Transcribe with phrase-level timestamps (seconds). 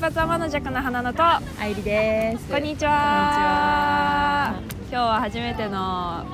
[0.00, 1.22] 髪天の弱の花野と。
[1.22, 2.48] あいりです。
[2.48, 4.54] こんにちは。
[4.90, 6.24] 今日は初めての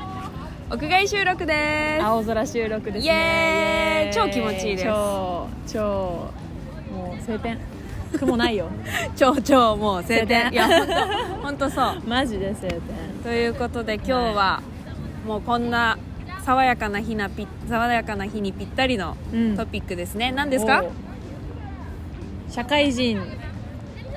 [0.70, 2.04] 屋外収録です。
[2.04, 3.04] 青空収録ですね。
[3.04, 4.14] イエーイ。
[4.14, 4.84] 超気持ちいいです。
[4.84, 5.80] 超超
[6.92, 7.58] もう晴天。
[8.18, 8.68] 雲ないよ。
[9.16, 10.50] 超超もう晴晴天。
[10.50, 12.02] 天いや本当本当そう。
[12.08, 12.80] マジで晴天。
[13.24, 14.62] ということで今日は
[15.26, 15.98] もうこんな
[16.44, 19.56] 爽やかな日なぴ爽やかな日にぴったりのうん。
[19.56, 20.84] トピックですね、何ですか？
[22.48, 23.20] お社会人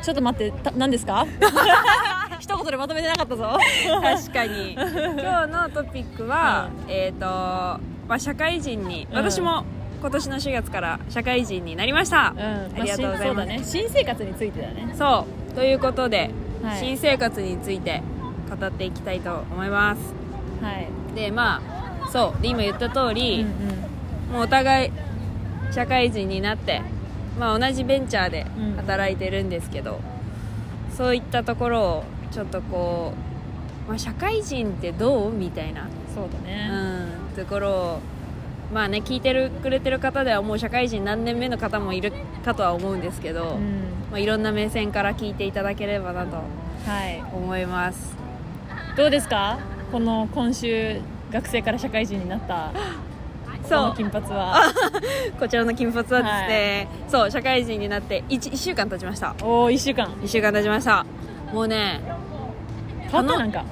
[0.01, 1.25] ちょっと待ってた何ですか？
[2.39, 3.57] 一言でまとめてなかったぞ。
[4.01, 4.73] 確かに。
[4.73, 7.79] 今日のトピックは、えっ、と、ま
[8.15, 9.17] あ、社会人に、うん。
[9.17, 9.65] 私も
[10.01, 12.39] 今年の4月から社会人になりました、うん。
[12.39, 13.17] ありがとうございます。
[13.17, 13.61] まあ新そうだね。
[13.63, 14.93] 新生活についてだね。
[14.97, 15.53] そう。
[15.53, 16.31] ということで、
[16.63, 16.79] はい。
[16.79, 18.01] 新生活について
[18.49, 20.13] 語っていきたいと思います。
[20.63, 20.87] はい。
[21.15, 21.61] でま
[22.05, 22.41] あそう。
[22.41, 24.33] で今言った通うんり、うん。
[24.33, 24.91] もうお互い
[25.71, 26.81] 社会人になって、
[27.39, 28.75] まあ、同じベンチャーでうん。
[28.75, 29.99] 働いてるんですけど、
[30.95, 33.13] そういったところをちょっとこ
[33.85, 36.69] う、まあ、社会人ってどうみたいな、そうだね。
[36.69, 37.99] うん、ところを
[38.73, 42.11] まあね聞いてるくれてる方ではもう社会人何年目の方もいる
[42.45, 43.61] かとは思うんですけど、うん。
[44.11, 46.41] まあ、いろんな目線から聞いていただければなとは
[47.09, 47.23] い。
[47.33, 48.15] 思います。
[48.97, 49.59] どうですか？
[49.91, 50.99] この今週
[51.31, 52.71] 学生から社会人になった
[53.69, 53.87] こそう。
[53.89, 54.61] の金髪は。
[55.39, 59.35] こちらの金髪はですね、そう社会人になって 1, 1週間経ちました。
[59.41, 60.07] おお1週間。
[60.21, 61.05] 1週間経ちました。
[61.53, 62.01] もうね
[63.11, 63.39] 変わった？
[63.39, 63.63] なんか。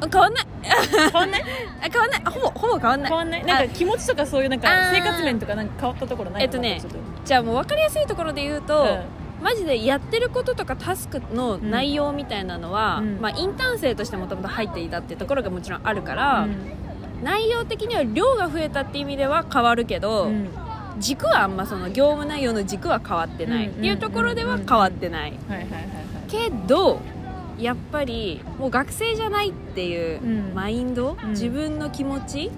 [0.00, 0.44] あ変わんない。
[0.62, 1.42] 変わんない？
[1.80, 2.22] あ変わんない。
[2.26, 3.08] ほぼほぼ変わんない。
[3.08, 3.44] 変わんない？
[3.44, 6.42] なんか気持ちとかそういうなんか生活面とかなんか変わったところない？
[6.42, 6.80] えっとね
[7.24, 8.98] じゃあもう分かりやすいところで言うと、
[9.42, 13.18] マジでやってることとかタスクの内容みたいなのは、うん。
[13.20, 16.56] まあ、インターン生としてもともと入っていたっていうところがもちろんあるから、うん
[17.22, 20.48] 内容的には量が増えたって意味では変わるけど、うん。
[20.98, 23.68] 軸はあんまその業務内容の軸は変わってない。
[23.68, 25.34] っていうところでは変わってない、
[26.28, 27.00] けど
[27.58, 30.54] やっぱりもう学生じゃないっていううん。
[30.54, 31.30] マインド、うん。
[31.30, 32.50] 自分の気持ち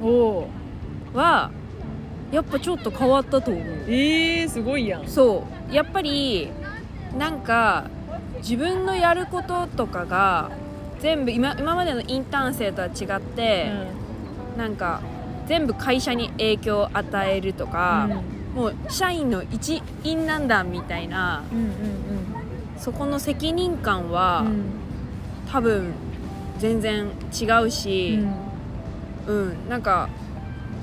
[1.15, 1.51] は
[2.31, 3.65] やっぱちょっと変わったと思う。
[3.87, 5.07] えー、すごいやん。
[5.09, 5.75] そう。
[5.75, 6.51] やっぱり
[7.17, 7.85] なんか
[8.39, 10.51] 自分のやることとかが
[11.01, 13.73] 全部今今までのインターン生とは違って、
[14.59, 15.01] なんか
[15.47, 18.09] 全部会社に影響を与えるとか、
[18.55, 21.69] もう社員の一員なんだみたいなうんうん
[22.77, 24.63] そこの責任感うは、んうん。
[25.51, 25.93] 多分
[26.59, 27.07] 全然
[27.41, 28.35] 違ううし、ん。
[29.27, 30.09] うんなんか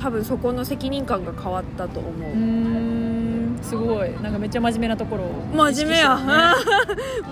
[0.01, 4.11] 多分そこの責任感が変わったと思う、すごい。
[4.21, 5.27] なんかめっちゃ真面目なところを
[5.71, 6.17] 真面目や、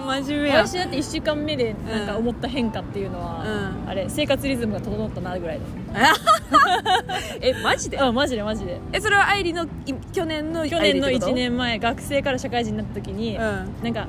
[0.05, 0.65] 真面目や。
[0.65, 3.43] 私だって1週間目でなんか思った変化っていうのは、
[3.85, 3.89] うん。
[3.89, 5.59] あれ生活リズムが整ったなぐらい
[5.93, 6.13] だ
[7.41, 7.97] えマジで？
[7.97, 8.79] うんマジでマジで。
[8.91, 9.67] えそれは愛理のい
[10.11, 13.41] 去年の去年の愛理ってこと？1年前学生から社会人になった時に、うん。
[13.83, 14.07] なんか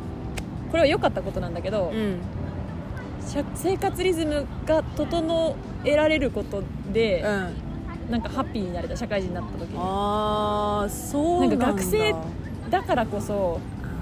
[0.70, 2.18] これは良かったことなんだけど、うん。
[3.26, 6.62] 社生活リズムが整えられること
[6.92, 7.28] で、う
[8.08, 8.10] ん。
[8.10, 9.78] なんかハッピーになれた社会人になった時に。
[9.78, 11.66] ああそうなんだ。
[11.66, 12.14] なんか学生
[12.70, 13.60] だからこそ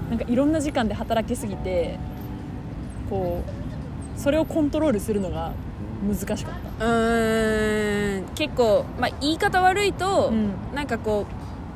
[0.09, 1.97] なんかいろんな時間で働きすぎて
[3.09, 3.41] こ
[4.17, 5.51] うそれをコントロールするのが
[6.03, 6.37] 難しかっ
[6.79, 6.85] た。
[6.85, 10.49] うーん結構、まあ、言い方悪いと、うん。
[10.75, 11.25] なんかこ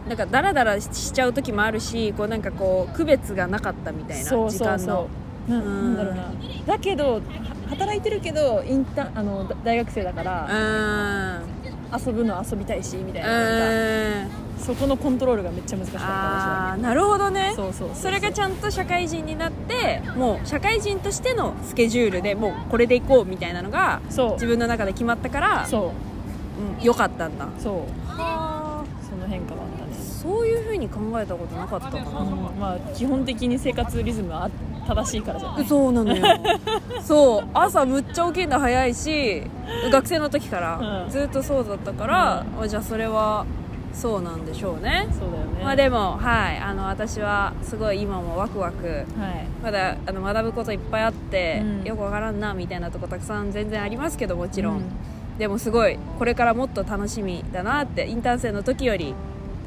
[0.06, 5.08] うなんかダラダラしちゃう時もあるしこうなんかこう区別がなかったみたいな時間のそうそ
[5.48, 5.52] う。
[5.52, 5.96] なうん。
[5.96, 6.24] なんだろうな。
[6.66, 7.22] だけどは
[7.70, 11.42] 働いてるけどインタあのだ大学生だかうら
[12.06, 14.30] 遊ぶの遊びたいしみたいうななん。
[14.30, 17.54] かそこのコントロールがめっちゃ難しかったああなるほどね。
[17.56, 24.34] そうそうそれがちゃんと社会人になってもう社会人としてのスケジュールでもうこれで行こうみたいなのがそう。
[24.34, 26.80] 自分の中で決まったからそう。
[26.80, 27.48] うん、よかったんだ。
[27.60, 28.10] そう。
[29.10, 29.94] その変化があったね。
[29.94, 34.50] そういうふうに考えたことなかったかな、うんまあ基本的に生活リズムは
[34.88, 35.66] 正しいからじゃない。
[35.66, 36.26] そうなのよ。
[37.04, 37.48] そう。
[37.54, 39.44] 朝むっちゃ起きるの早いし
[39.92, 41.12] 学生の時からうん。
[41.12, 43.46] ずっとそうだったから、あじゃあそれは
[43.98, 45.08] そうなんでしょうね。
[45.12, 45.64] そうだよね。
[45.64, 46.58] まあでもはい。
[46.60, 48.88] あの私はすごい今もワクワク。
[48.88, 49.06] はい。
[49.64, 51.84] まだあの学ぶこといっぱいあって、うん。
[51.84, 54.84] よくわからんなみたいなとこたくさん全然ありますけどもちろん、うん。
[55.40, 59.16] でもすごいこれからもっと楽しみだなってインターン生の時より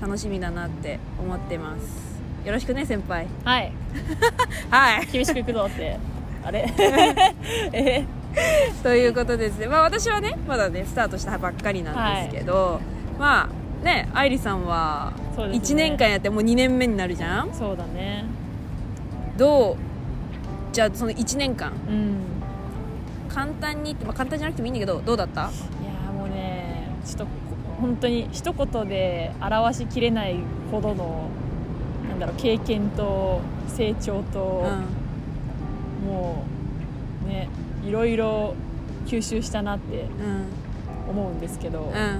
[0.00, 2.10] 楽しみだなって思ってます。
[2.46, 3.26] よろしくね先輩。
[3.44, 3.72] はい。
[4.70, 5.06] はい。
[5.12, 5.98] 厳しくいくぞって。
[6.44, 6.72] あれ？
[7.72, 8.04] え？
[8.82, 12.80] ということですね、まあ、私はねまだねスタートしたばっかりなんですけど、
[13.18, 15.74] まあね愛理さんはそうですね。
[15.74, 17.54] 1年間やってもう2年目になるじゃん？
[17.54, 18.24] そうだね。
[19.36, 19.76] どう？
[20.72, 21.72] じゃあその1年間。
[21.88, 22.16] うん。
[23.28, 25.42] 簡単に、まあ、簡単じゃなくてもいいんだけどどうだった？
[25.42, 27.30] いやーもうねちょっとこ
[27.80, 30.36] 本当に一言で表しきれない
[30.70, 31.28] ほどの
[32.08, 34.66] なんだろう経験と成長と、
[36.04, 36.44] も
[37.24, 37.48] うね
[37.84, 38.54] いろいろ
[39.06, 40.46] 吸収したなってうん。
[41.08, 41.92] 思うんですけど、うん。
[41.92, 42.18] まあ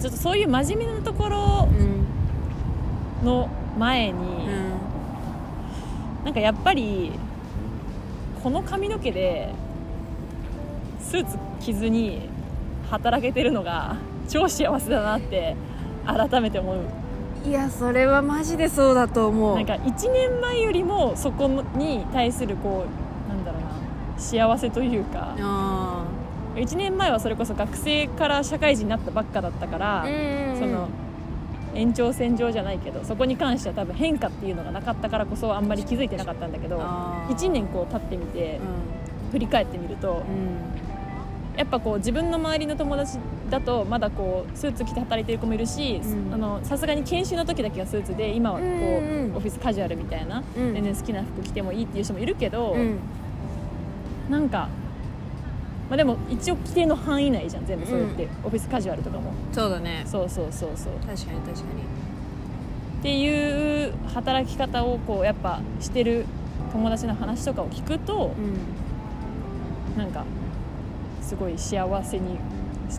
[0.00, 3.26] ちょっとそういう真面目なところうん。
[3.26, 3.48] の
[3.78, 4.24] 前に、うん。
[6.24, 7.12] なんかやっぱり
[8.42, 9.50] この髪の毛で
[11.00, 12.28] スーツ着ずに
[12.90, 13.96] 働けてるのが
[14.28, 15.56] 超幸せだなって
[16.06, 16.76] 改めて思う。
[17.46, 19.56] いやそれはマジでそうだと思う。
[19.56, 26.04] なんか1年前よりもそこに対するこうなんだろうな幸せというかあ
[26.54, 30.06] 1年前はそれこそ学生から社会人になったばっかだったから、
[30.58, 30.88] その
[31.74, 37.34] 延長線上じゃないけどそこに関しては多分変化っていうのがなかったからこそあんまり気づいてなかったんだけどあー。
[37.34, 38.60] 1年こう経ってみて
[39.28, 40.24] う振り返ってみるとんうん。
[41.56, 43.18] やっぱこう自分の周りの友達
[43.50, 46.00] だとまだこうスーツ着て働いてる子もいるし
[46.62, 50.74] さすがに研修の時だけはスーツで今はこうんうんうオフィスカジュアルみたいなうん。
[50.74, 52.98] 全然好きな服着てもいいっていう人もいるけどうん。
[54.30, 54.68] なんか、
[55.94, 59.32] まあ、でも一応規定の範囲内じゃん全部そうやってオフィスカジュアルとかも。
[59.52, 60.02] そうだね。
[60.04, 60.92] そうそうそうそう。
[60.94, 61.34] 確かに確かに。
[62.98, 66.26] っていう働き方をこうやっぱしてる
[66.72, 69.96] 友達の話とかを聞くとうん。
[69.96, 70.24] なんか
[71.22, 72.38] すごい幸せに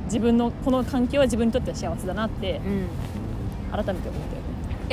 [0.06, 2.88] 自分のこの環境は自分にとっては幸せだなってうん。
[3.74, 4.42] 改めて思ったよ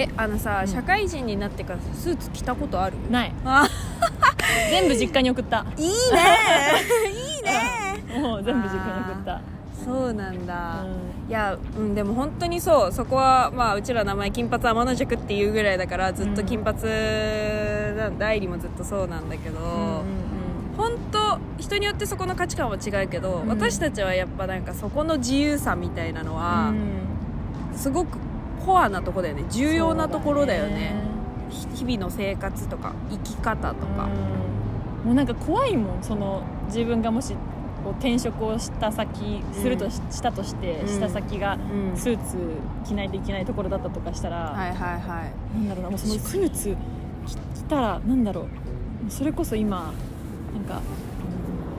[0.07, 0.09] ね。
[0.09, 0.67] えあのさ、うん。
[0.69, 2.97] 社会人になってからスーツ着たことある？
[3.13, 3.35] ない。
[3.45, 3.69] あ
[4.73, 5.65] 全部実家に送った。
[5.77, 5.93] いいね
[8.21, 9.41] もう全部実家に送った。
[9.85, 12.93] そうなんだ、ういや、うん、でも本当にそう。
[12.93, 16.83] そこはまあうちら名前金髪天の塾っていうぐらいだからずっと金髪
[17.97, 20.05] な代理もずっとそうなんだけど、んうんうん。
[20.77, 23.49] 本当人によってそこの価値観は違うけど、うん。
[23.49, 27.77] 私たちはやっぱなんかそこの自由さみたいなのはうん。
[27.77, 28.19] すごく
[28.65, 29.45] コアなとこだよね。
[29.51, 30.95] 重要なところだよね。
[31.51, 35.07] そうひ日々の生活とか生き方とか、うん。
[35.07, 37.35] もうなんか怖いもんその自分がもし
[37.83, 40.89] こう転職をした先するとし,、たとして、うん。
[40.89, 41.97] した先がうん。
[41.97, 42.37] スーツ
[42.85, 45.27] 着ないといけないところだったとかしたら、はいはいは
[45.57, 45.59] い。
[45.59, 46.77] なんだろうなもうそのスーツ
[47.27, 48.47] 着着たらなんだろう。
[49.11, 49.93] それこそ今
[50.55, 50.81] なんか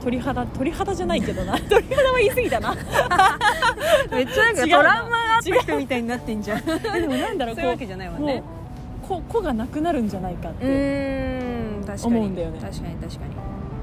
[0.02, 1.58] 鳥肌鳥肌じゃないけどな。
[1.68, 2.74] 鳥肌は言い過ぎたな。
[4.10, 6.64] めっちゃなんかトラウマがあった人みたいになってんじゃん。
[6.64, 8.42] でもなんだろういうわけじゃないもんね。
[9.02, 11.40] こうこ子がなくなるんじゃないかっうて、
[12.02, 12.58] 思うんだよね。
[12.60, 13.34] 確かに確かに。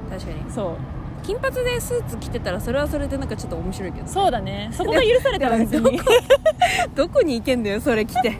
[0.09, 0.51] 確かに。
[0.51, 4.69] そう金髪でスーツ着てたらそれはそれでなんかちょっと面白いけどそうだね。
[4.71, 5.99] そこが許されたら別に。
[6.95, 8.37] どこに行けんだよそれ着て。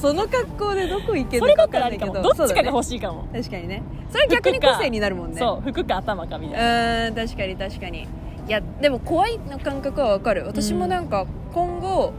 [0.00, 2.12] その格好でどこ行けんのか分かんないけど。
[2.22, 3.82] どっちかが欲しいかも、だね確かにね。
[4.10, 5.38] それ逆に個性になるもんね。
[5.38, 7.08] そう服か頭かみうたいな。
[7.08, 8.06] ーん確かに確かに。
[8.46, 10.44] いやでも怖いの感覚はわかる。
[10.46, 12.12] 私もなんか今後、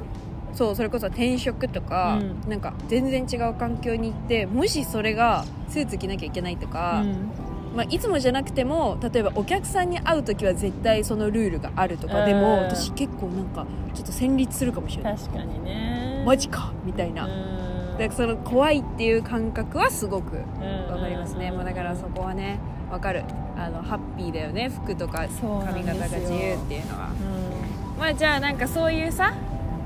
[0.54, 2.50] そうそれこそ転職とか、うん。
[2.50, 7.32] なんか全然違う環境に行ってもしそれがスーツ着なきゃいけないとか、うん
[7.76, 15.18] まあ、いつもじゃなくても例えばお客さんに会う時は絶対そのルールがあるとかでも、うん私結構なんかちょっと戦慄するかもしれない。
[15.18, 16.24] 確かにね。
[16.26, 17.92] マジかみたいな、うん。
[17.94, 20.92] だからその怖いっていう感覚はすごくうん。
[20.92, 23.24] わかりますね、まあ、だからそこはねわかる。
[23.58, 24.70] あのハッピーだよね。
[24.70, 25.28] 服とか
[25.66, 27.10] 髪型が自由っていうのは。
[27.10, 29.34] うんまあじゃあなんかそういうさ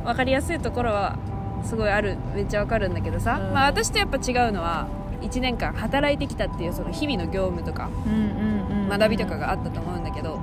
[0.03, 1.17] 分かりやすいところは
[1.63, 2.17] すごいある。
[2.35, 3.53] めっちゃわかるんだけどさ、うん。
[3.53, 4.87] まあ私とやっぱ違うのは
[5.21, 10.39] 1年間働いてきたっていうその日々の業務とかうんうんうん学びとかがあったと思うんだけど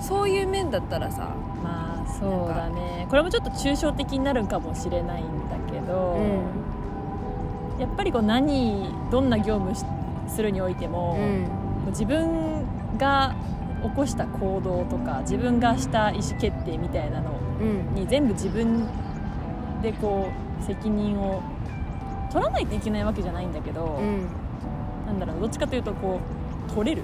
[0.00, 3.06] そういう面だったらさまあそうだね。
[3.10, 6.18] これもちょっと抽象的になるかもしれないんだけど、
[7.78, 9.84] やっぱりこう何どんな業務し
[10.26, 11.18] するにおいても、
[11.88, 12.64] 自分
[12.98, 13.34] が
[13.82, 17.30] 起こした行動とか自分がした意思決定みたいなの
[17.60, 17.94] うん。
[17.94, 18.86] に全部自分
[19.82, 20.28] でこ
[20.60, 21.42] う責任を
[22.30, 24.26] 取らないといけないわけじゃないんだけど、うん。
[25.06, 26.20] なんだろうどっちかというとこ
[26.68, 27.02] う取れる。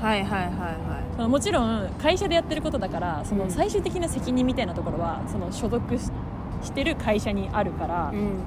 [0.00, 3.50] はいはいはいはそのもちろん会社でやってることだからそのうん。
[3.50, 6.10] 最終的な責任みたいなところはその所属し
[6.62, 8.38] してる会社にあるから、いうん。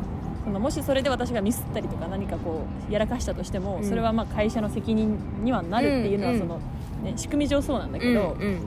[0.45, 3.83] そのもしそれで私がミスったりとか何かこうやらかしたとしても、うん。
[3.83, 6.39] それはまあ会社の責任にはなるっていうのはうん。
[6.39, 6.59] その、
[7.03, 8.59] ね、仕組み上そうなんだけど、うん。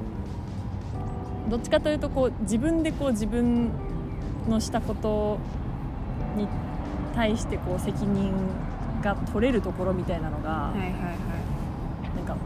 [1.48, 3.70] どっちかというとこう自分でこう自分
[4.48, 5.38] のしたこと
[6.36, 6.48] に
[7.16, 8.30] 対してこう責任
[9.02, 10.92] が取れるところみたいなのが、はいはいはい。
[12.14, 12.36] なんか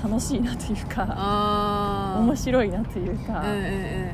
[0.00, 4.10] た楽しいなというかあ面白いなというか、うんうんうん。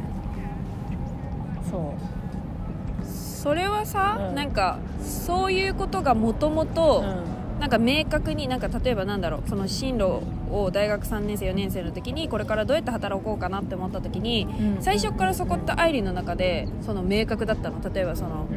[1.70, 3.06] そう。
[3.06, 4.34] それはさ、うん。
[4.34, 7.40] なんかそういうことがもともとうん。
[7.60, 14.82] なんか明確になんか例えばなんだろうその進路を大学3年生4年生の時にこれからどうやって働こうかなって思った時にうん。
[14.82, 17.76] 最初からそこって愛理の中でその明確だったの。
[17.92, 18.54] 例えばそのう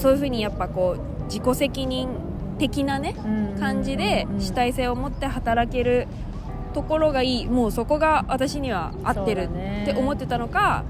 [0.00, 2.08] そういうふうにやっぱこう自己責任
[2.58, 4.40] 的なねうん感じでうん。
[4.40, 6.08] 主体性を持って働ける
[6.74, 7.46] ところがいい。
[7.46, 9.48] もうそこが私には合ってるっ
[9.84, 10.84] て思ってたのか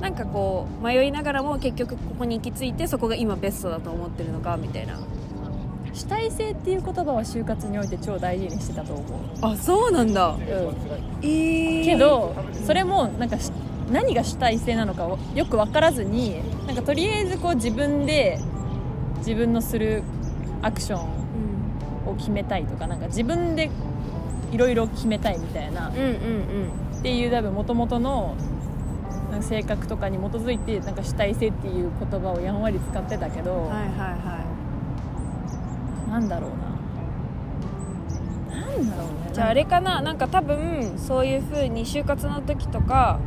[0.00, 4.98] なんかこう迷いながらも結局ここに行き着いてそこが今ベストだと思ってるのかみたいな。
[5.94, 9.02] 主体性っていう言葉は就活において超大事にしてたと思う、
[9.42, 10.36] あそうなんだ。
[11.22, 11.84] えー。
[11.84, 13.50] けどそれもなんかし
[13.92, 18.38] 何が主体性なのかをよく分からずになんかとりあえずこう自分で
[19.18, 20.02] 自分のする
[20.62, 22.12] アクションうん。
[22.12, 23.70] を決めたいとかなんか自分で
[24.50, 26.08] いろいろ決めたいみたいなうんうんうん。
[26.98, 28.34] っていう多分元々の
[29.30, 34.44] なんか性格とかに基づいてなんか主体性っていう言葉をやんわり使ってたけど、はいはいは
[36.08, 36.50] なんだろう
[38.50, 38.56] な。
[38.58, 39.30] なんだろうね。
[39.30, 40.00] いじゃああれかな？
[40.00, 43.20] なんか多分そういう風に就活の時とか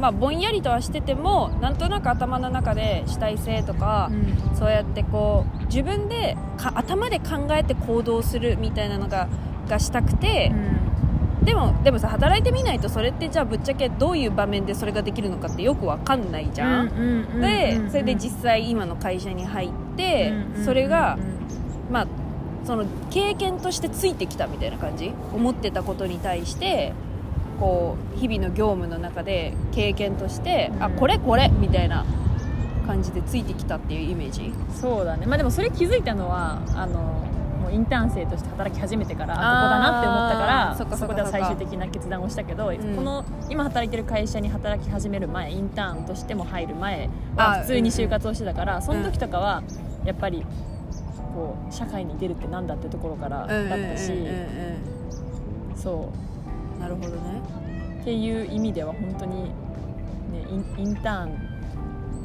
[0.00, 4.56] まあぼんやりとはしててもなんとなく頭の中で主体性とかう、ん。
[4.56, 9.28] そうやってこう自分でか頭で考えて行動するみたいなのが
[9.68, 10.52] がしたくて、
[11.44, 20.32] でもでもさ働いてみないとそれってじゃあぶっちゃけどういう場面でそれができるのかってよくわかんないじゃん、んでそれで実際今の会社に入って、
[20.64, 21.18] それが、
[21.90, 22.06] まあ
[22.64, 25.12] その経験としてついてきたみたいな感じ？
[25.32, 26.92] 思ってたことに対して
[27.60, 30.82] こう日々の業務の中で経験として、うん。
[30.82, 32.04] あこれこれみたいな
[32.86, 34.52] 感じでついてきたっていうイメージ。
[34.74, 35.26] そうだね。
[35.26, 36.98] まあでもそれ気づいたのはあの
[37.60, 42.76] もうインターン生として働き始めてからここだなって思ったからそっかそこでは最終的な決断をしたけど、ん。
[42.96, 48.82] この今働いてる会社に働き始める前インターンとしても入る前あは普通に就活をしてたから、ん。
[48.82, 49.62] その時とかは
[50.06, 50.46] やっぱり
[51.34, 54.12] こう社会に出るってなんだってところからだったし、
[55.76, 56.30] そうん
[56.80, 57.16] なるほどね。
[57.98, 59.50] うっていう意味では本当に、ね、
[60.50, 61.50] インインターン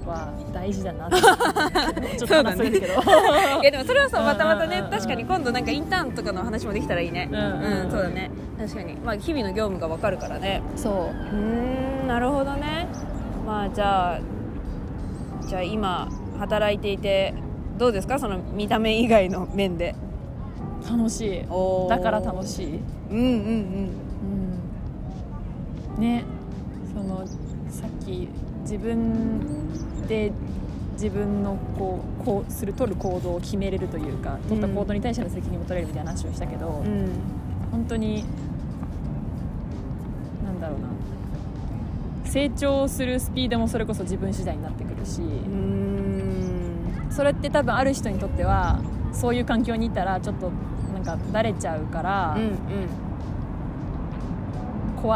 [0.07, 1.17] は大事だなって
[2.17, 2.93] ちょっと話するけど、
[3.61, 7.29] いやでもそれはそうまたまたね確かに今度なんかインターンとかの話もできたらいいね。
[7.31, 7.35] う
[7.87, 8.29] んそうだね。
[8.57, 8.95] 確かに。
[8.95, 10.61] まあ日々の業務がわかるからね。
[10.75, 10.93] そう。
[10.93, 12.87] うーんなるほどね。
[13.45, 14.19] まあじゃあ
[15.47, 16.07] じゃあ今
[16.39, 17.33] 働いていて
[17.77, 18.17] どうですか？
[18.19, 19.95] その見た目以外の面で。
[20.89, 21.41] 楽しい。
[21.89, 23.89] だから楽しい、うんうんうん、
[25.97, 26.23] ね
[26.93, 27.25] その
[27.69, 28.27] さっき
[28.61, 30.31] 自分で
[30.93, 36.85] 自分のこうこうする取る行動を決めれるというか取った行動に対しての責任も取れるみたいな話をしたけど、うん。
[36.85, 37.09] うん
[37.71, 38.23] 本当に
[40.45, 40.87] なんだろうな。
[42.23, 45.21] 成長するスピードもそれこそ自分次第になってくるし、
[47.09, 48.79] それって多分ある人にとっては
[49.11, 50.51] そういう環境にいたらちょっと
[50.93, 52.55] なんかだれちゃうからうんうん
[55.05, 55.11] う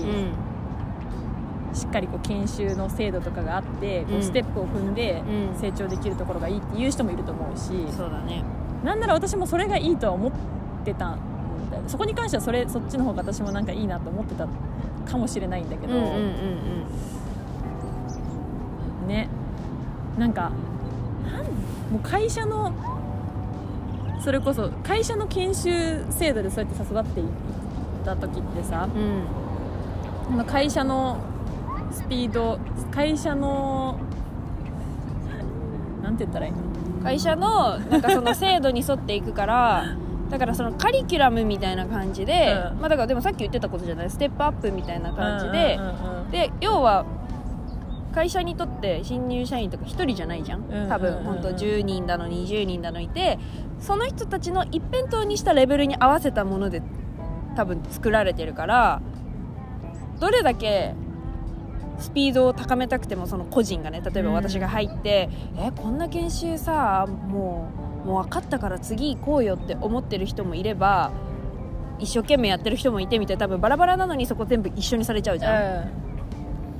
[0.00, 0.32] ん。
[1.74, 4.22] しっかりこう研修の制度とかがあってこううん。
[4.22, 5.58] ステップを踏んでうん。
[5.58, 8.44] 成長できるところがいいっていう人もいると思うし、そうだね。
[8.84, 10.32] なんなら私もそれがいいとは思っ
[10.84, 11.16] てた
[11.86, 14.48] そこに関してはそれそっちの方が私もなんかいいなと思ってた
[15.10, 16.08] かもしれないんだけど、うんうんう
[19.06, 19.28] んね。
[20.18, 20.50] なんか
[21.24, 22.72] なんもう会社の
[24.20, 27.26] それこそ会社の研修制度でそうやって育っていっ
[28.02, 28.88] た時ってさ
[30.30, 30.36] うん。
[30.36, 31.18] まあ会社の
[31.90, 32.58] スピード
[32.90, 33.98] 会社の
[36.02, 36.58] なんて言ったらいいの？
[37.02, 39.84] 会社のなんかその制度に沿っていくから
[40.30, 42.80] だからそのカリキュラムみたいな感じで、うん。
[42.80, 44.10] まあだからでもさっき言ってたことじゃない？
[44.10, 45.78] ステップアップみたいな感じで、
[46.30, 47.04] で要は
[48.14, 50.64] 会社にとって新入社員とか1人じゃないじゃん？
[50.70, 53.38] うん多分本当10人だの20人だのいて
[53.80, 56.82] その人たちの一辺倒にしたレベルに合わせたもので
[57.52, 59.00] 多分作られてるから
[60.20, 60.94] どれだけ
[61.98, 64.34] スピードを高めたくてもその個人がね例えばうん。
[64.34, 67.68] 私が入って、えこんな研修さも
[68.04, 71.12] うもう分かったから次行こうよって思ってる人もいれば
[71.98, 75.88] 一生懸命やってる人もいてみたいな多分バラバラなのにそこ全部一緒にされちゃうじゃん、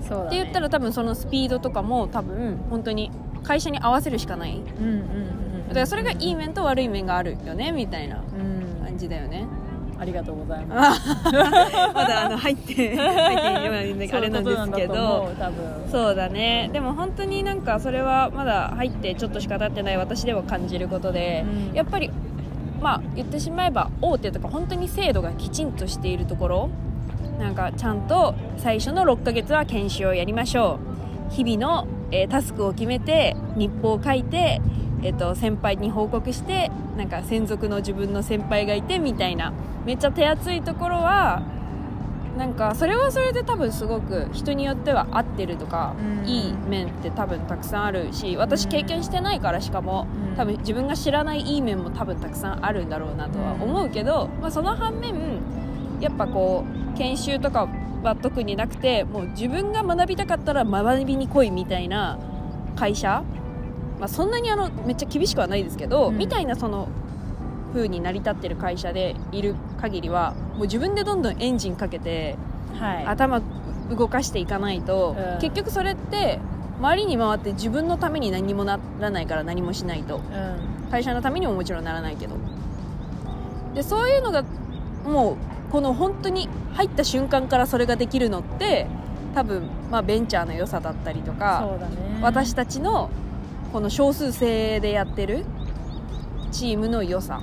[0.00, 0.09] うん。
[0.09, 3.12] そうだ、ね、って言ったら多分そのスピードとかも多分本当に
[3.45, 4.57] 会社に合わせるしかない。
[4.57, 4.99] うんうんうんう
[5.64, 5.69] ん。
[5.69, 8.85] だからそれがいい面と悪い面があるよねみたいなうん。
[8.85, 9.47] 感じだよね
[10.02, 11.09] ありがとうございます。
[11.94, 15.30] まだあの入って入ってないんであれなんですけど。
[15.92, 16.71] そうだね。
[16.73, 21.76] でも本当になんかそれはまだ入ってちょっとしか経ってない私では感じることで、うん。
[21.76, 22.11] やっぱり
[22.80, 26.68] まあ言ってしまえば大手とか本当に制度がきちんとしているところ
[27.38, 30.80] なんかちゃんと最初の6ヶ月は研修をやりましょ
[31.30, 31.32] う。
[31.32, 34.61] 日々の、えータスクを決めて日報を書いて、
[35.02, 39.52] えっと先輩に報告してなんか専属の自分の先輩がいてみたいな
[39.85, 41.42] めっちゃ手厚いところは
[42.37, 46.26] なんかそれはそれで多分すごく人によっては合ってるとか、うん。
[46.26, 50.37] いい面って多分たくさんあるし私うん経験してないからしかも、うん。
[50.37, 55.40] 多分自分が知らないいい面も多分たくさんあるんだろうなとは思うけど、まあ、その反面
[56.00, 57.68] やっぱこう研修とか
[58.02, 62.18] は特になくてもう自分が学びたかったら学びに来いみたいな
[62.76, 63.23] 会社、
[64.02, 66.18] まあ、そんなにあのめっちゃ厳しくはないですけど、うん。
[66.18, 66.88] みたいなその
[67.73, 72.37] 風に成り立ってる会社でいる限りはもう自分でどんどんエンジンかけて
[72.80, 73.06] はい。
[73.06, 73.40] 頭
[73.90, 75.40] 動かしていかないと、うん。
[75.40, 76.40] 結局それって
[76.80, 80.16] 周りに回って自分のために何もならないから何もしないと。
[80.16, 80.90] うん。
[80.90, 82.35] 会社のためにももちろんならないけど。
[83.76, 84.42] でそういうのが
[85.04, 85.37] もう
[85.71, 88.88] この本当に入った瞬間からそれができるのって
[89.37, 92.21] 多分、まあ、ベンチャーの良さだったりとかね。
[92.21, 93.09] 私たちの
[93.73, 95.45] この少数制でやってる
[96.50, 97.43] チームの良さ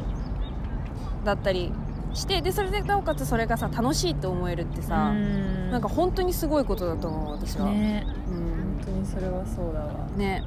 [1.26, 1.72] だったり
[2.14, 5.72] してでそれでなおかつそれがさ楽しいと思えるってさ、うん。
[5.72, 8.06] なんか本当にすごいことだと思う私は、ね。
[8.28, 8.36] うん。
[8.78, 10.08] 本当にそれはそうだわ。
[10.16, 10.44] ね。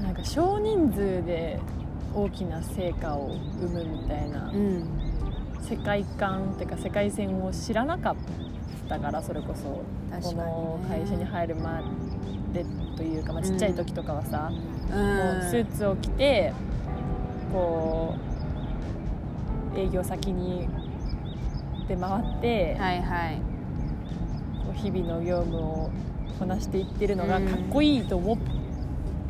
[0.00, 1.60] なんか少人数で
[2.14, 4.50] 大きな成果を生むみたいな。
[4.50, 5.03] うん
[5.68, 8.16] 世界観っていうか世界線を知らなかっ
[8.88, 9.82] たからそれこそ
[10.14, 10.20] ね。
[10.22, 11.82] この会社に入るま
[12.52, 12.64] で
[12.96, 14.56] というか、まあ、ちっちゃい時とかはさ、うん。
[14.56, 16.52] もうスーツを着て
[17.52, 18.14] こ
[19.74, 20.68] う営業先に
[21.88, 23.38] で回って、はいはい。
[24.64, 25.90] こう日々の業務を
[26.38, 28.38] こなしていってるのがうんかっこいいと思っ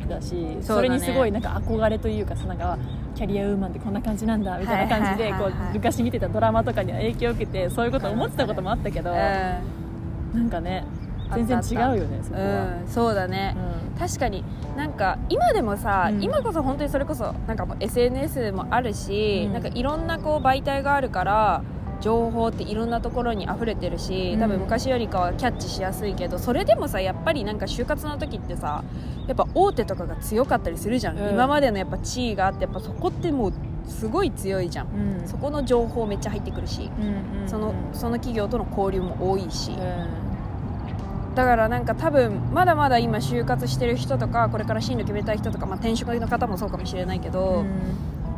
[0.07, 0.61] たし、そうだね。
[0.61, 2.77] それにすごいなんか憧れというかさなんか
[3.15, 10.85] キャリアウーマンってこんな感じなんだみたいな感じでこう昔見てたドラマとかには影響を受けてそういうこと思ってたこともあったけど、うなんかね
[11.33, 12.65] 全然違うよねそこは。
[12.65, 13.55] ん、うん、そうだね、
[13.93, 13.99] うん。
[13.99, 14.43] 確かに
[14.77, 16.23] なんか今でもさ、うん。
[16.23, 19.53] 今こそ本当にそれこそなんかもう SNS もあるし、うん。
[19.53, 21.63] なんかいろんなこう媒体があるから
[22.01, 28.83] 情報っていろんなところに溢れてるし多分昔よりかはキャッチしやすいけどそれでもさやっぱりなんか就活の時ってさ
[29.27, 31.33] やっぱ大手とかが強かったりするじゃん、うん。
[31.33, 33.53] 今までのやっぱ地位があってやっぱそこってもう
[33.87, 34.87] すごい強いじゃん、
[35.21, 35.27] うん。
[35.27, 41.35] そこの情報めっちゃ入ってくるし、うんうんそのその企業との交流も多いし、うん。
[41.35, 47.65] だからなんか多分まだまだ今就活してる人とかこれから進路決めたい人とか、まあ、転職の方もそうかもしれないけど、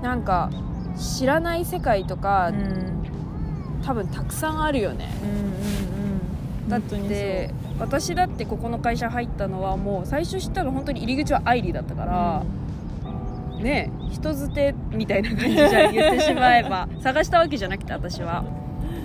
[0.02, 0.50] なんか
[0.98, 2.97] 知らない世界とか、うんうん
[3.84, 5.10] 多分たくさんあるよね。
[5.24, 6.70] うんうんうん。
[6.70, 12.44] だって私だってここの会社入ったのはもう最初知ったの本当に入り口はアイリーだったから、
[13.62, 16.88] ねえ人づてみたいな感じじゃん言ってしまえば。
[17.02, 18.44] 探したわけじゃなくて私は。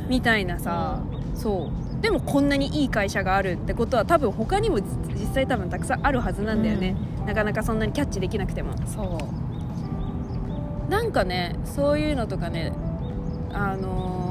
[0.09, 1.01] みたいなさ、
[1.35, 2.03] そう。
[2.03, 8.73] でもこんなにいい会社があるってことは多分他にも実実際多分たくさんあるはずなんだよね、なかなかそんなにキャッチできなくても。
[8.87, 9.19] そ
[10.89, 10.91] う。
[10.91, 12.73] なんかねそういうのとかね
[13.53, 14.22] あのー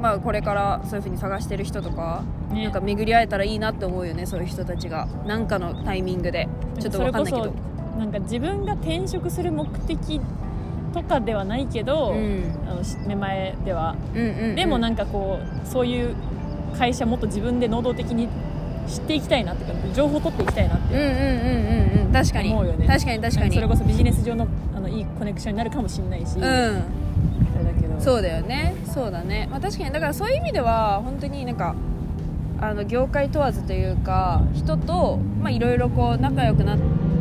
[0.00, 2.64] まあこれからそういう風に探してる人とか、ね。
[2.64, 5.06] なんか巡り会えたらいいなって思うよねそういう人たちが。
[5.26, 6.48] なんかのタイミングで。
[6.78, 7.44] ちょっとわかんないけど。
[7.44, 7.56] それこ
[7.94, 10.20] そなんか自分が転職する目的
[10.94, 12.44] とかではないけど、うん。
[12.66, 14.54] あのし目前では、うんうんうん。
[14.56, 16.14] でもなんかこうそういう
[16.78, 18.28] 会社もっと自分で能動的に
[18.86, 20.96] 知っていきたいなっていうか情報を取っていきたいなってう。
[20.96, 22.86] んう思うよね。
[22.86, 23.54] 確かに確かに。
[23.54, 26.82] それこそビジネス上のあのいいコネクションになるかもしれないし、うん
[28.00, 28.74] そうだよね。
[28.86, 31.74] そうだね、まあ、確かにだからそういう意味では本当になんか
[32.60, 36.78] あの業界問わずというか人とまあいろいろこう仲良くなっ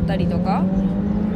[0.08, 0.64] たりとか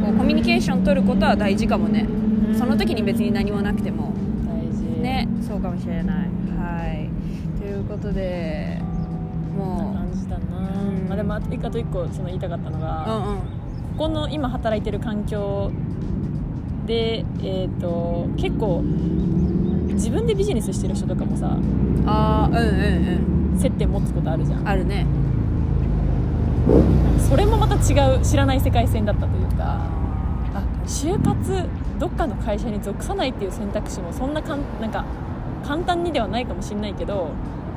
[0.04, 2.06] こうコミュニケーション取ることは大事かもね。
[2.48, 2.58] うん。
[2.58, 4.12] その時に別に何もなくても。
[4.46, 5.00] 大事。
[5.00, 6.28] ねそうかもしれない。
[6.58, 7.58] はい。
[7.58, 8.78] ということで
[9.56, 11.08] も感じだな、うん。
[11.08, 13.36] まあ、でもあと一個一個その言いたかったのうが、うんうん。
[13.36, 13.44] こ
[13.98, 15.70] この今働いてる環境
[16.86, 18.82] で、えー、と結構
[19.94, 21.56] 自分でビジネスしてる人とかもさ
[22.06, 24.64] ああうんうん接点持つことあるじゃうん。
[24.64, 25.06] んあるね。
[27.28, 29.86] それもまた違う知らない世界線だったというか
[30.54, 31.64] あ就活
[31.98, 35.04] どっかの会社に属さないっていう選択肢もそんなかんなんか
[35.66, 37.30] 簡単にではないかもしれないけど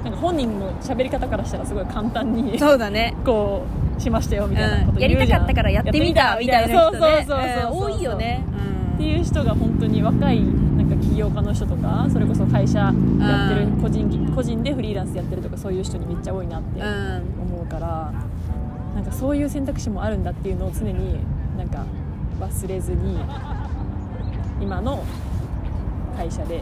[0.03, 3.15] なんか本人の喋り方からしたらすごい簡単にそうだね。
[3.25, 3.63] こ
[3.97, 5.01] うしましたよみたいなこうん。
[5.01, 6.99] やりたかったからやってみたみたいな人ね。
[6.99, 7.89] そうそうそうそうう。
[7.91, 8.43] ん多いよね
[8.97, 12.93] っていう人が本当に若いなんか起業家の人とかそれこそ会社やっ
[13.49, 13.81] てるうん。
[13.81, 16.87] 個人個人でフリーランスやってるとかそういう人にめっちゃ多いなってうん。
[16.87, 18.11] うん思うから
[18.95, 21.19] なんかそういう選択肢もあるんだっていうのを常に
[21.57, 21.85] なんか
[22.39, 23.19] 忘れずに
[24.59, 25.03] 今の
[26.17, 26.57] 会社で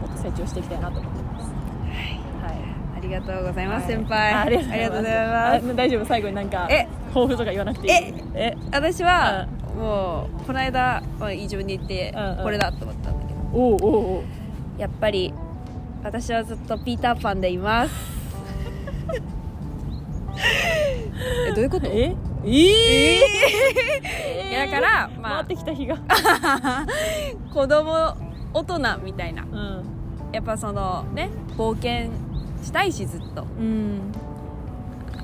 [0.00, 1.50] もっと成長していきたいなと思ってます。
[2.42, 2.58] はい。
[2.96, 3.96] ありがとうございます、はい。
[3.96, 4.34] 先輩。
[4.34, 5.76] ありがとうございます。
[5.76, 6.04] 大丈夫。
[6.04, 6.86] 最後になんかえ。
[7.12, 7.92] 抱負とか言わなくていい？
[7.92, 8.14] え。
[8.34, 8.56] え。
[8.72, 12.42] 私はもうこの間まあ自分で言ってうんうん。
[12.44, 13.40] これだと思ったんだけど。
[13.52, 14.22] おうおうおう。
[14.78, 15.32] やっぱり
[16.02, 17.94] 私はずっとピーターパンでいます。
[21.48, 21.86] えどういうこと？
[21.86, 22.14] え？
[22.46, 23.20] え
[24.50, 25.96] いやだからまあ回ってきた日が。
[27.52, 28.14] 子供
[28.52, 29.42] 大人みたいな。
[29.44, 29.84] うん。
[30.32, 32.10] やっぱそのね冒険
[32.62, 33.42] したいしずっと。
[33.58, 34.12] うん。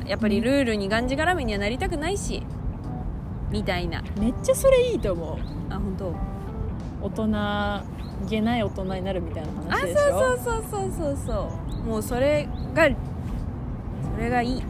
[0.06, 2.42] やっぱりルールにがんじがらめにはなりたくないし
[3.50, 4.02] みたいな。
[4.18, 5.36] めっちゃそれいいと思う。
[5.72, 6.14] あ本当。
[7.02, 10.18] 大人げない大人になるみたいなあそう話でしょ？
[10.18, 11.50] そうそうそうそうそ
[11.84, 12.88] うもうそれが
[14.14, 14.62] それがいい。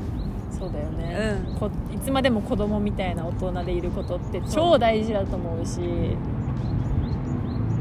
[0.52, 1.58] そうだよね、うん。
[1.58, 5.80] こいつまでも子供みたいな大人でいることって超大事だと思うし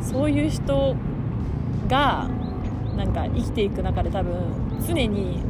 [0.01, 0.95] そういう人
[1.89, 2.29] が
[2.95, 4.33] なんか生きていく中で多分
[4.87, 5.43] 常に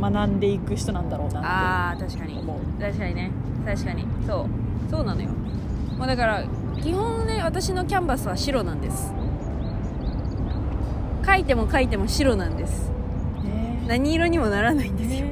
[0.00, 2.34] 学んでいく人なんだろうなっあー確かに。
[2.34, 2.80] て思う。
[2.80, 3.30] 確かにね
[3.68, 4.04] 確かに。
[4.26, 4.46] そ
[4.86, 4.90] う。
[4.90, 5.28] そうなのよ。
[5.98, 6.44] もうだから
[6.82, 9.12] 基本ね私のキャンバスは白なんです。
[11.26, 12.90] 書いても書いても白なんです。
[13.86, 15.26] 何色にもならないんですよ。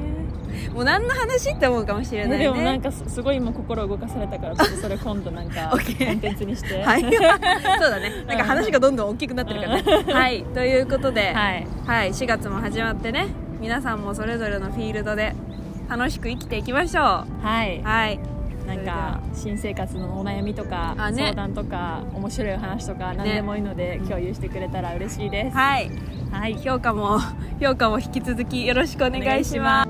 [0.73, 2.43] もう何の話って思うかもしれないね。
[2.45, 6.83] でもなんかすすごい今心動かされたからちょっとそれ 今度なんかコンテンツにして。
[6.83, 7.01] はい。
[7.01, 8.11] そうだね。
[8.27, 10.13] なんか話がどんどん大きくなってるからね。
[10.13, 10.43] はい。
[10.53, 11.67] ということで、はい。
[11.85, 13.27] はい、4月も始まってね。
[13.59, 15.33] 皆さんもそれぞれのフィールドで
[15.89, 17.03] 楽しく生きていきましょう。
[17.03, 17.81] はい。
[17.83, 18.19] はい。
[18.65, 21.23] なんか新生活のお悩みとか、あね。
[21.23, 25.89] 相談とか面白い話とか何でもいいので共有してくれたら嬉しいです、はい。
[26.31, 26.55] はい。
[26.55, 27.19] 評価も
[27.61, 29.86] 評価も引き続きよろしくお願いします